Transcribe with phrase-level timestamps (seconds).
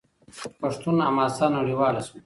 [0.59, 2.17] پښتون حماسه نړیواله شوه.